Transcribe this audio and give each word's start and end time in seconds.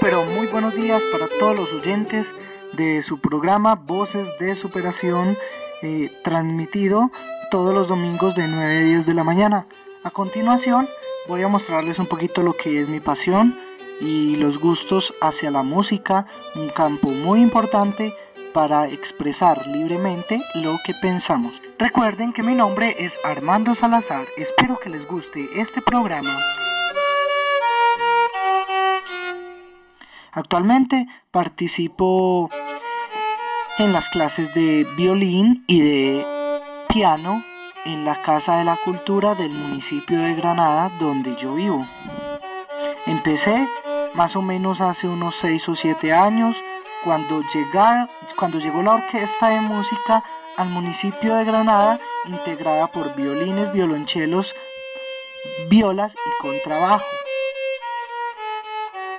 pero 0.00 0.24
muy 0.24 0.46
buenos 0.46 0.74
días 0.74 1.02
para 1.12 1.28
todos 1.38 1.54
los 1.54 1.72
oyentes 1.74 2.26
de 2.72 3.04
su 3.06 3.20
programa 3.20 3.74
Voces 3.74 4.26
de 4.38 4.56
Superación, 4.60 5.36
eh, 5.82 6.10
transmitido 6.24 7.10
todos 7.50 7.74
los 7.74 7.88
domingos 7.88 8.34
de 8.34 8.48
9 8.48 8.76
a 8.76 8.80
10 8.80 9.06
de 9.06 9.14
la 9.14 9.24
mañana. 9.24 9.66
A 10.02 10.10
continuación, 10.10 10.88
voy 11.28 11.42
a 11.42 11.48
mostrarles 11.48 11.98
un 11.98 12.06
poquito 12.06 12.42
lo 12.42 12.54
que 12.54 12.80
es 12.80 12.88
mi 12.88 13.00
pasión 13.00 13.54
y 14.00 14.36
los 14.36 14.58
gustos 14.58 15.04
hacia 15.20 15.50
la 15.50 15.62
música, 15.62 16.26
un 16.54 16.70
campo 16.70 17.10
muy 17.10 17.42
importante 17.42 18.14
para 18.54 18.88
expresar 18.88 19.66
libremente 19.66 20.40
lo 20.56 20.78
que 20.84 20.94
pensamos. 20.94 21.52
Recuerden 21.78 22.32
que 22.32 22.42
mi 22.42 22.54
nombre 22.54 22.96
es 22.98 23.12
Armando 23.22 23.74
Salazar, 23.74 24.26
espero 24.36 24.78
que 24.78 24.90
les 24.90 25.06
guste 25.06 25.46
este 25.56 25.82
programa. 25.82 26.38
Actualmente 30.32 31.06
participo 31.30 32.48
en 33.78 33.92
las 33.92 34.08
clases 34.10 34.52
de 34.54 34.86
violín 34.96 35.64
y 35.66 35.80
de 35.80 36.26
piano 36.88 37.42
en 37.84 38.04
la 38.04 38.22
Casa 38.22 38.58
de 38.58 38.64
la 38.64 38.76
Cultura 38.84 39.34
del 39.34 39.50
municipio 39.50 40.20
de 40.20 40.34
Granada 40.34 40.90
donde 41.00 41.34
yo 41.36 41.54
vivo. 41.54 41.86
Empecé 43.06 43.66
más 44.14 44.34
o 44.36 44.42
menos 44.42 44.80
hace 44.80 45.08
unos 45.08 45.34
6 45.40 45.68
o 45.68 45.76
7 45.76 46.12
años 46.12 46.54
cuando, 47.04 47.42
cuando 48.36 48.58
llegó 48.58 48.82
la 48.82 48.94
orquesta 48.94 49.48
de 49.48 49.60
música 49.62 50.22
al 50.56 50.68
municipio 50.68 51.36
de 51.36 51.44
Granada 51.44 51.98
integrada 52.26 52.86
por 52.88 53.14
violines, 53.16 53.72
violonchelos, 53.72 54.46
violas 55.68 56.12
y 56.12 56.42
contrabajo. 56.42 57.06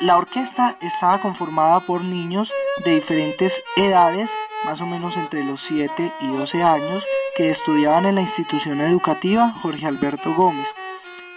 La 0.00 0.16
orquesta 0.16 0.76
estaba 0.80 1.20
conformada 1.20 1.80
por 1.80 2.04
niños 2.04 2.48
de 2.84 3.00
diferentes 3.00 3.52
edades, 3.76 4.30
más 4.64 4.80
o 4.80 4.86
menos 4.86 5.16
entre 5.16 5.42
los 5.42 5.60
7 5.66 6.12
y 6.20 6.28
12 6.28 6.62
años, 6.62 7.04
que 7.36 7.50
estudiaban 7.50 8.06
en 8.06 8.14
la 8.14 8.20
institución 8.20 8.80
educativa 8.80 9.54
Jorge 9.60 9.86
Alberto 9.86 10.32
Gómez. 10.34 10.68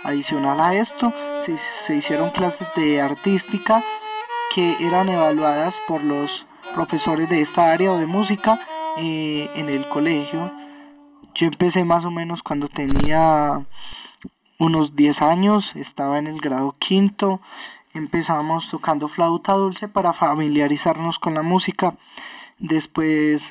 Adicional 0.04 0.60
a 0.62 0.76
esto, 0.76 1.12
se, 1.88 1.96
hicieron 1.96 2.30
clases 2.30 2.68
de 2.76 3.02
artística 3.02 3.84
que 4.54 4.76
eran 4.80 5.10
evaluadas 5.10 5.74
por 5.88 6.04
los 6.04 6.30
profesores 6.76 7.28
de 7.30 7.42
esta 7.42 7.72
área 7.72 7.92
o 7.92 7.98
de 7.98 8.06
música 8.06 8.60
eh, 8.98 9.50
en 9.56 9.70
el 9.70 9.90
colegio. 9.90 10.52
Yo 11.34 11.48
empecé 11.48 11.84
más 11.84 12.06
o 12.06 12.12
menos 12.12 12.40
cuando 12.44 12.70
tenía 12.70 13.60
unos 14.60 14.96
10 14.96 15.20
años, 15.24 15.64
estaba 15.74 16.20
en 16.20 16.28
el 16.28 16.40
grado 16.40 16.76
quinto, 16.88 17.42
empezamos 17.94 18.64
tocando 18.72 19.10
flauta 19.10 19.54
dulce 19.54 19.88
para 19.88 20.14
familiarizarnos 20.14 21.18
con 21.20 21.34
la 21.34 21.42
música. 21.42 21.94
Después 22.60 23.42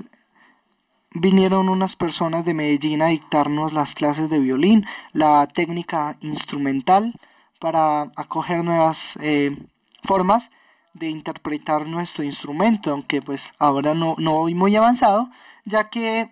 vinieron 1.12 1.68
unas 1.68 1.94
personas 1.96 2.44
de 2.44 2.54
Medellín 2.54 3.02
a 3.02 3.08
dictarnos 3.08 3.72
las 3.72 3.92
clases 3.94 4.30
de 4.30 4.38
violín, 4.38 4.86
la 5.12 5.46
técnica 5.48 6.16
instrumental 6.20 7.12
para 7.60 8.02
acoger 8.16 8.64
nuevas 8.64 8.96
eh, 9.20 9.56
formas 10.04 10.42
de 10.94 11.08
interpretar 11.08 11.86
nuestro 11.86 12.24
instrumento, 12.24 12.90
aunque 12.90 13.22
pues 13.22 13.40
ahora 13.58 13.94
no, 13.94 14.16
no 14.18 14.38
voy 14.38 14.54
muy 14.54 14.74
avanzado, 14.76 15.28
ya 15.64 15.88
que 15.90 16.30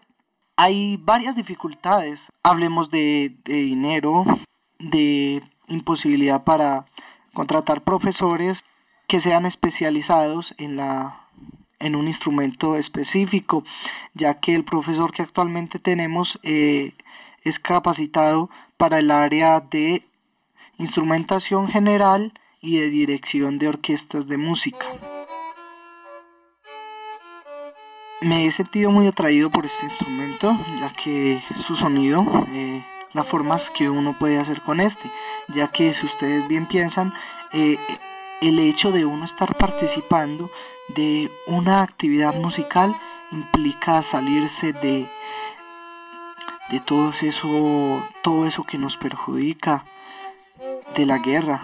hay 0.56 0.96
varias 0.96 1.36
dificultades. 1.36 2.18
Hablemos 2.42 2.90
de, 2.90 3.36
de 3.44 3.54
dinero, 3.54 4.24
de 4.78 5.42
imposibilidad 5.68 6.42
para 6.44 6.86
contratar 7.38 7.82
profesores 7.82 8.58
que 9.06 9.20
sean 9.20 9.46
especializados 9.46 10.44
en 10.58 10.74
la 10.74 11.20
en 11.78 11.94
un 11.94 12.08
instrumento 12.08 12.74
específico, 12.74 13.62
ya 14.14 14.40
que 14.40 14.56
el 14.56 14.64
profesor 14.64 15.12
que 15.12 15.22
actualmente 15.22 15.78
tenemos 15.78 16.26
eh, 16.42 16.92
es 17.44 17.56
capacitado 17.60 18.50
para 18.76 18.98
el 18.98 19.12
área 19.12 19.60
de 19.60 20.02
instrumentación 20.78 21.68
general 21.68 22.32
y 22.60 22.78
de 22.78 22.90
dirección 22.90 23.58
de 23.58 23.68
orquestas 23.68 24.26
de 24.26 24.36
música. 24.36 24.86
Me 28.20 28.46
he 28.46 28.52
sentido 28.54 28.90
muy 28.90 29.06
atraído 29.06 29.48
por 29.48 29.64
este 29.64 29.86
instrumento, 29.86 30.58
ya 30.80 30.92
que 31.04 31.40
su 31.68 31.76
sonido, 31.76 32.26
eh, 32.48 32.82
las 33.12 33.28
formas 33.28 33.62
que 33.76 33.88
uno 33.88 34.16
puede 34.18 34.40
hacer 34.40 34.60
con 34.62 34.80
este, 34.80 35.08
ya 35.48 35.68
que 35.68 35.94
si 35.94 36.06
ustedes 36.06 36.46
bien 36.48 36.66
piensan, 36.66 37.12
eh, 37.52 37.76
el 38.40 38.58
hecho 38.58 38.92
de 38.92 39.04
uno 39.04 39.24
estar 39.24 39.56
participando 39.56 40.50
de 40.88 41.30
una 41.46 41.82
actividad 41.82 42.34
musical 42.34 42.94
implica 43.32 44.04
salirse 44.10 44.72
de 44.72 45.08
de 46.70 46.80
todo 46.80 47.12
eso 47.22 48.02
todo 48.22 48.46
eso 48.46 48.62
que 48.64 48.78
nos 48.78 48.94
perjudica 48.98 49.84
de 50.96 51.06
la 51.06 51.18
guerra 51.18 51.60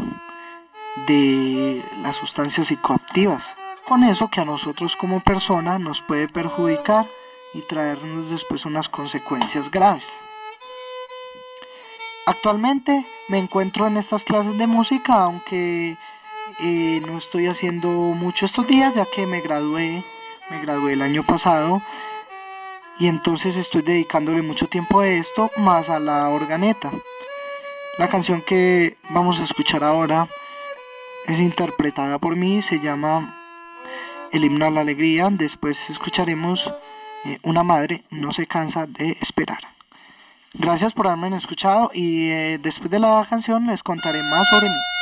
de 1.06 1.82
las 2.02 2.16
sustancias 2.18 2.68
psicoactivas. 2.68 3.42
Con 3.86 4.04
eso 4.04 4.28
que 4.28 4.40
a 4.40 4.44
nosotros 4.44 4.92
como 4.96 5.20
persona 5.20 5.78
nos 5.78 6.00
puede 6.02 6.28
perjudicar 6.28 7.06
y 7.52 7.60
traernos 7.62 8.30
después 8.30 8.64
unas 8.64 8.88
consecuencias 8.88 9.70
graves 9.70 10.04
Actualmente 12.26 13.04
me 13.28 13.38
encuentro 13.38 13.86
en 13.86 13.98
estas 13.98 14.22
clases 14.24 14.56
de 14.56 14.66
música, 14.66 15.14
aunque 15.14 15.96
eh, 16.60 17.02
no 17.06 17.18
estoy 17.18 17.48
haciendo 17.48 17.88
mucho 17.88 18.46
estos 18.46 18.66
días, 18.66 18.94
ya 18.94 19.06
que 19.14 19.26
me 19.26 19.40
gradué, 19.42 20.02
me 20.50 20.60
gradué 20.60 20.94
el 20.94 21.02
año 21.02 21.22
pasado 21.22 21.82
y 22.98 23.08
entonces 23.08 23.54
estoy 23.56 23.82
dedicándole 23.82 24.40
mucho 24.40 24.68
tiempo 24.68 25.00
a 25.00 25.08
esto, 25.08 25.50
más 25.58 25.88
a 25.88 25.98
la 25.98 26.28
organeta. 26.28 26.90
La 27.98 28.08
canción 28.08 28.42
que 28.42 28.96
vamos 29.10 29.38
a 29.38 29.44
escuchar 29.44 29.84
ahora 29.84 30.26
es 31.26 31.38
interpretada 31.38 32.18
por 32.18 32.36
mí, 32.36 32.62
se 32.70 32.80
llama 32.80 33.34
El 34.32 34.44
himno 34.44 34.66
a 34.66 34.70
la 34.70 34.80
alegría, 34.80 35.28
después 35.30 35.76
escucharemos 35.90 36.58
eh, 37.24 37.38
Una 37.42 37.62
madre 37.62 38.04
no 38.10 38.32
se 38.32 38.46
cansa 38.46 38.86
de 38.86 39.18
esperar. 39.20 39.73
Gracias 40.56 40.92
por 40.94 41.09
haberme 41.09 41.37
escuchado 41.37 41.91
y 41.92 42.31
eh, 42.31 42.59
después 42.62 42.88
de 42.91 43.00
la 43.00 43.26
canción 43.28 43.66
les 43.66 43.82
contaré 43.82 44.22
más 44.22 44.48
sobre 44.48 44.69
mí. 44.69 44.94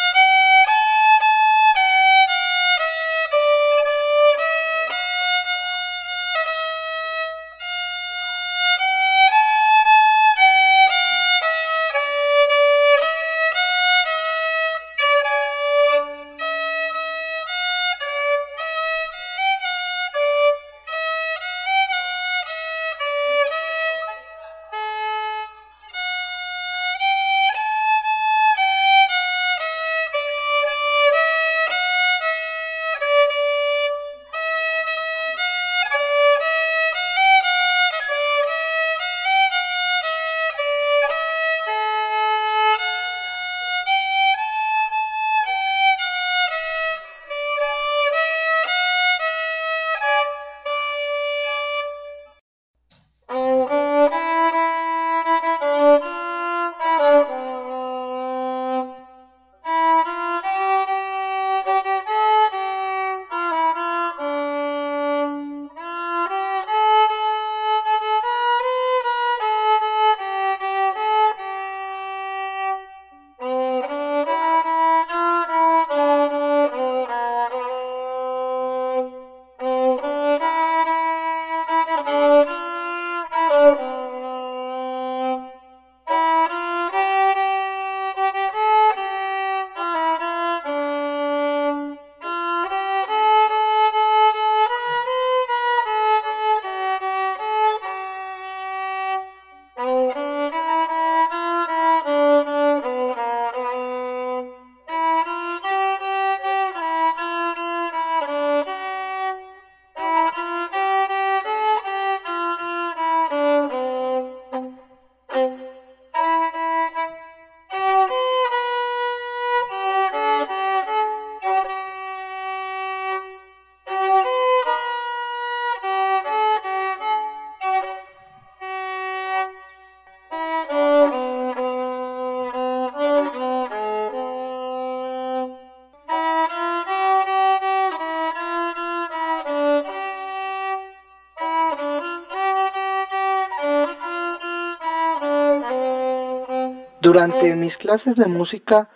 Durante 147.02 147.56
mis 147.56 147.76
clases 147.78 148.14
de 148.14 148.26
música 148.26 148.88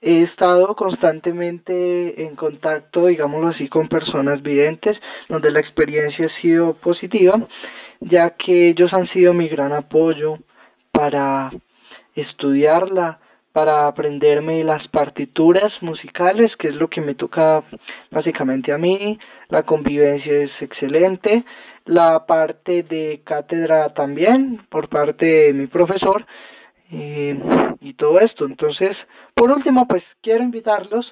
he 0.00 0.22
estado 0.22 0.74
constantemente 0.74 2.24
en 2.24 2.34
contacto, 2.34 3.08
digámoslo 3.08 3.48
así, 3.48 3.68
con 3.68 3.90
personas 3.90 4.42
videntes, 4.42 4.96
donde 5.28 5.50
la 5.50 5.60
experiencia 5.60 6.24
ha 6.24 6.40
sido 6.40 6.72
positiva, 6.72 7.34
ya 8.00 8.30
que 8.30 8.70
ellos 8.70 8.90
han 8.94 9.06
sido 9.08 9.34
mi 9.34 9.48
gran 9.48 9.74
apoyo 9.74 10.38
para 10.90 11.50
estudiarla, 12.14 13.18
para 13.52 13.86
aprenderme 13.86 14.64
las 14.64 14.88
partituras 14.88 15.70
musicales, 15.82 16.56
que 16.58 16.68
es 16.68 16.74
lo 16.76 16.88
que 16.88 17.02
me 17.02 17.14
toca 17.14 17.64
básicamente 18.10 18.72
a 18.72 18.78
mí, 18.78 19.18
la 19.50 19.64
convivencia 19.64 20.44
es 20.44 20.52
excelente, 20.62 21.44
la 21.84 22.24
parte 22.24 22.82
de 22.82 23.20
cátedra 23.24 23.92
también 23.92 24.62
por 24.70 24.88
parte 24.88 25.26
de 25.26 25.52
mi 25.52 25.66
profesor 25.66 26.24
eh, 26.92 27.38
y 27.80 27.94
todo 27.94 28.20
esto. 28.20 28.44
Entonces, 28.44 28.96
por 29.34 29.50
último, 29.50 29.88
pues 29.88 30.04
quiero 30.22 30.44
invitarlos 30.44 31.06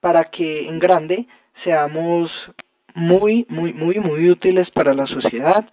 para 0.00 0.24
que 0.30 0.68
en 0.68 0.78
grande 0.78 1.26
seamos 1.64 2.30
muy, 2.94 3.44
muy, 3.48 3.72
muy, 3.72 3.98
muy 3.98 4.30
útiles 4.30 4.70
para 4.70 4.94
la 4.94 5.06
sociedad, 5.06 5.68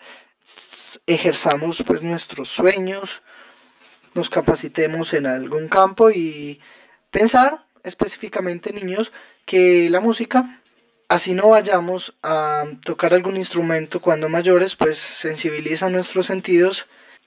ejerzamos 1.06 1.78
pues 1.88 2.02
nuestros 2.02 2.50
sueños, 2.56 3.10
nos 4.16 4.30
capacitemos 4.30 5.12
en 5.14 5.26
algún 5.26 5.68
campo 5.68 6.12
y 6.12 6.60
pensar 7.12 7.60
específicamente 7.84 8.74
niños 8.74 9.08
que 9.46 9.90
la 9.90 10.00
música 10.00 10.60
así 11.10 11.32
no 11.32 11.50
vayamos 11.50 12.04
a 12.24 12.66
tocar 12.86 13.14
algún 13.14 13.38
instrumento 13.38 14.02
cuando 14.02 14.30
mayores 14.30 14.72
pues 14.78 14.98
sensibiliza 15.22 15.90
nuestros 15.90 16.26
sentidos 16.26 16.76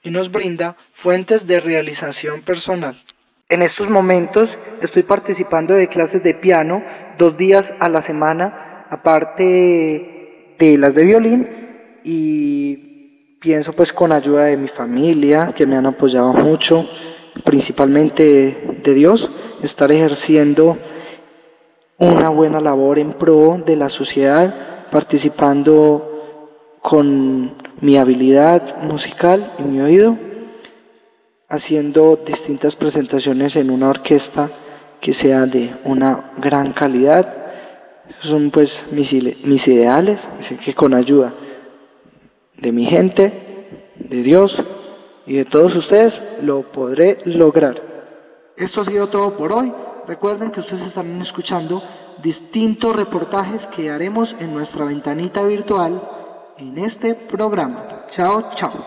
y 0.03 0.09
nos 0.09 0.31
brinda 0.31 0.75
fuentes 1.07 1.47
de 1.47 1.61
realización 1.61 2.41
personal. 2.41 3.01
En 3.47 3.61
estos 3.61 3.89
momentos 3.89 4.43
estoy 4.81 5.03
participando 5.03 5.73
de 5.73 5.87
clases 5.87 6.21
de 6.21 6.33
piano 6.33 6.83
dos 7.17 7.37
días 7.37 7.63
a 7.79 7.87
la 7.87 8.05
semana 8.05 8.85
aparte 8.89 9.41
de 10.59 10.77
las 10.77 10.93
de 10.93 11.05
violín 11.05 11.47
y 12.03 13.37
pienso 13.39 13.71
pues 13.71 13.89
con 13.93 14.11
ayuda 14.11 14.47
de 14.47 14.57
mi 14.57 14.67
familia 14.75 15.53
que 15.55 15.65
me 15.65 15.77
han 15.77 15.85
apoyado 15.85 16.33
mucho, 16.33 16.85
principalmente 17.45 18.81
de 18.83 18.93
Dios, 18.93 19.15
estar 19.63 19.89
ejerciendo 19.89 20.77
una 21.99 22.27
buena 22.31 22.59
labor 22.59 22.99
en 22.99 23.13
pro 23.13 23.63
de 23.65 23.77
la 23.77 23.87
sociedad, 23.91 24.89
participando 24.91 26.75
con 26.81 27.55
mi 27.79 27.95
habilidad 27.95 28.81
musical 28.83 29.53
y 29.59 29.61
mi 29.61 29.79
oído, 29.79 30.26
haciendo 31.49 32.17
distintas 32.25 32.75
presentaciones 32.75 33.55
en 33.55 33.69
una 33.69 33.89
orquesta 33.89 34.49
que 35.01 35.13
sea 35.23 35.41
de 35.41 35.75
una 35.85 36.33
gran 36.37 36.73
calidad. 36.73 37.25
Esos 38.09 38.31
son 38.31 38.51
pues 38.51 38.67
mis, 38.91 39.11
mis 39.43 39.67
ideales, 39.67 40.19
así 40.43 40.55
que 40.65 40.73
con 40.73 40.93
ayuda 40.93 41.33
de 42.57 42.71
mi 42.71 42.85
gente, 42.85 43.31
de 43.95 44.23
Dios 44.23 44.51
y 45.25 45.35
de 45.35 45.45
todos 45.45 45.75
ustedes 45.75 46.13
lo 46.41 46.63
podré 46.71 47.19
lograr. 47.25 47.75
Esto 48.55 48.81
ha 48.81 48.85
sido 48.85 49.07
todo 49.07 49.37
por 49.37 49.51
hoy. 49.53 49.71
Recuerden 50.07 50.51
que 50.51 50.61
ustedes 50.61 50.87
estarán 50.87 51.21
escuchando 51.21 51.81
distintos 52.23 52.95
reportajes 52.95 53.61
que 53.75 53.89
haremos 53.89 54.27
en 54.39 54.53
nuestra 54.53 54.85
ventanita 54.85 55.43
virtual 55.43 56.01
en 56.57 56.77
este 56.79 57.13
programa. 57.29 58.05
Chao, 58.15 58.49
chao. 58.59 58.85